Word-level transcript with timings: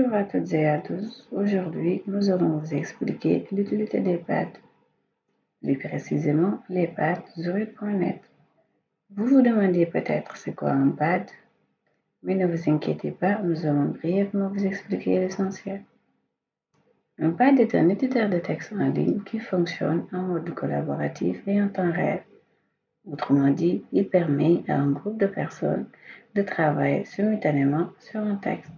Bonjour 0.00 0.16
à 0.16 0.24
toutes 0.24 0.54
et 0.54 0.66
à 0.66 0.78
tous. 0.78 1.28
Aujourd'hui, 1.30 2.02
nous 2.06 2.30
allons 2.30 2.56
vous 2.56 2.74
expliquer 2.74 3.46
l'utilité 3.52 4.00
des 4.00 4.16
pads. 4.16 4.58
Plus 5.62 5.76
précisément, 5.76 6.62
les 6.70 6.86
pads 6.86 7.22
Zoid.net. 7.38 8.20
Vous 9.10 9.26
vous 9.26 9.42
demandez 9.42 9.84
peut-être 9.84 10.38
c'est 10.38 10.54
quoi 10.54 10.70
un 10.70 10.88
pad, 10.88 11.26
mais 12.22 12.34
ne 12.34 12.46
vous 12.46 12.70
inquiétez 12.70 13.10
pas, 13.10 13.42
nous 13.42 13.66
allons 13.66 13.90
brièvement 13.90 14.48
vous 14.48 14.64
expliquer 14.64 15.18
l'essentiel. 15.18 15.82
Un 17.18 17.32
pad 17.32 17.60
est 17.60 17.74
un 17.74 17.90
éditeur 17.90 18.30
de 18.30 18.38
texte 18.38 18.72
en 18.72 18.88
ligne 18.88 19.20
qui 19.24 19.38
fonctionne 19.38 20.06
en 20.14 20.22
mode 20.22 20.48
collaboratif 20.54 21.46
et 21.46 21.60
en 21.60 21.68
temps 21.68 21.92
réel. 21.92 22.22
Autrement 23.04 23.50
dit, 23.50 23.84
il 23.92 24.08
permet 24.08 24.62
à 24.66 24.76
un 24.76 24.92
groupe 24.92 25.20
de 25.20 25.26
personnes 25.26 25.88
de 26.34 26.40
travailler 26.40 27.04
simultanément 27.04 27.90
sur 27.98 28.20
un 28.20 28.36
texte. 28.36 28.72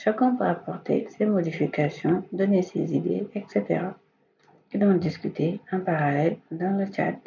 Chacun 0.00 0.36
peut 0.36 0.44
apporter 0.44 1.08
ses 1.08 1.26
modifications, 1.26 2.22
donner 2.32 2.62
ses 2.62 2.94
idées, 2.94 3.26
etc. 3.34 3.80
et 4.70 4.78
d'en 4.78 4.94
discuter 4.94 5.60
en 5.72 5.80
parallèle 5.80 6.36
dans 6.52 6.78
le 6.78 6.86
chat, 6.86 7.18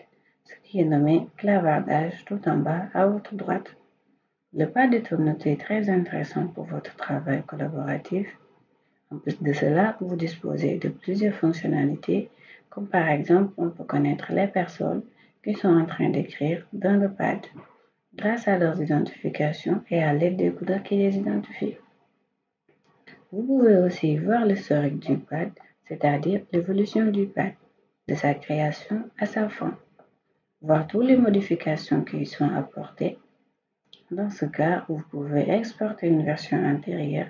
ce 0.45 0.53
qui 0.63 0.79
est 0.79 0.85
nommé 0.85 1.27
clavardage 1.35 2.23
tout 2.23 2.39
en 2.47 2.55
bas 2.55 2.83
à 2.93 3.07
votre 3.07 3.35
droite. 3.35 3.75
Le 4.53 4.67
pad 4.67 4.93
est 4.93 5.11
un 5.11 5.27
outil 5.27 5.57
très 5.57 5.89
intéressant 5.89 6.47
pour 6.47 6.63
votre 6.63 6.95
travail 6.95 7.43
collaboratif. 7.45 8.37
En 9.11 9.17
plus 9.17 9.43
de 9.43 9.51
cela, 9.51 9.97
vous 9.99 10.15
disposez 10.15 10.77
de 10.77 10.87
plusieurs 10.87 11.35
fonctionnalités, 11.35 12.29
comme 12.69 12.87
par 12.87 13.09
exemple, 13.09 13.51
on 13.57 13.69
peut 13.69 13.83
connaître 13.83 14.31
les 14.31 14.47
personnes 14.47 15.03
qui 15.43 15.55
sont 15.55 15.75
en 15.75 15.85
train 15.85 16.09
d'écrire 16.09 16.65
dans 16.71 16.95
le 16.97 17.11
pad 17.11 17.41
grâce 18.15 18.47
à 18.47 18.57
leurs 18.57 18.81
identifications 18.81 19.83
et 19.89 20.01
à 20.01 20.13
l'aide 20.13 20.37
des 20.37 20.53
couleurs 20.53 20.83
qui 20.83 20.95
les 20.95 21.17
identifient. 21.17 21.75
Vous 23.31 23.43
pouvez 23.43 23.77
aussi 23.77 24.17
voir 24.17 24.45
l'historique 24.45 24.99
du 24.99 25.17
pad, 25.17 25.51
c'est-à-dire 25.87 26.41
l'évolution 26.51 27.05
du 27.05 27.27
pad, 27.27 27.53
de 28.09 28.13
sa 28.13 28.33
création 28.33 29.09
à 29.17 29.25
sa 29.25 29.47
fin, 29.47 29.77
voir 30.61 30.85
toutes 30.85 31.05
les 31.05 31.15
modifications 31.15 32.03
qui 32.03 32.17
y 32.17 32.25
sont 32.25 32.49
apportées. 32.49 33.17
Dans 34.11 34.29
ce 34.29 34.45
cas, 34.45 34.83
vous 34.89 35.01
pouvez 35.09 35.49
exporter 35.49 36.07
une 36.07 36.25
version 36.25 36.57
intérieure 36.57 37.29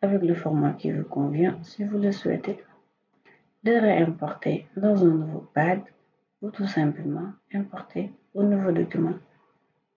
avec 0.00 0.22
le 0.22 0.34
format 0.34 0.72
qui 0.72 0.90
vous 0.90 1.04
convient 1.04 1.58
si 1.62 1.84
vous 1.84 1.98
le 1.98 2.12
souhaitez. 2.12 2.58
De 3.62 3.72
réimporter 3.72 4.66
dans 4.74 5.04
un 5.04 5.10
nouveau 5.10 5.46
pad 5.52 5.80
ou 6.40 6.50
tout 6.50 6.66
simplement 6.66 7.30
importer 7.52 8.10
au 8.32 8.42
nouveau 8.42 8.72
document. 8.72 9.18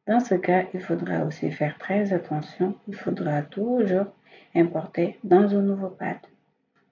Dans 0.06 0.20
ce 0.20 0.36
cas, 0.36 0.66
il 0.74 0.82
faudra 0.82 1.24
aussi 1.24 1.50
faire 1.50 1.78
très 1.78 2.12
attention. 2.12 2.76
Il 2.90 2.96
faudra 2.96 3.42
toujours 3.42 4.08
importer 4.56 5.20
dans 5.24 5.54
un 5.56 5.62
nouveau 5.62 5.90
pad. 5.90 6.18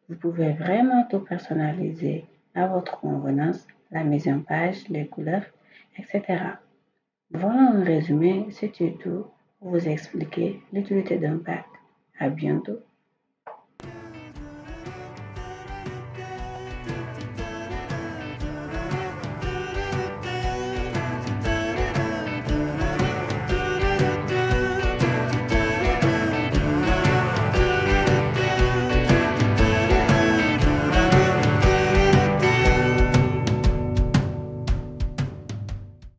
Vous 0.09 0.15
pouvez 0.15 0.53
vraiment 0.53 1.05
tout 1.09 1.21
personnaliser 1.21 2.25
à 2.55 2.67
votre 2.67 2.99
convenance, 2.99 3.65
la 3.91 4.03
mise 4.03 4.27
en 4.27 4.39
page, 4.39 4.87
les 4.89 5.07
couleurs, 5.07 5.45
etc. 5.97 6.21
Voilà 7.31 7.71
un 7.71 7.83
résumé, 7.83 8.45
c'était 8.51 8.95
tout 9.01 9.25
pour 9.59 9.71
vous 9.71 9.87
expliquer 9.87 10.61
l'utilité 10.71 11.17
d'un 11.17 11.37
pad. 11.37 11.63
À 12.19 12.29
bientôt. 12.29 12.79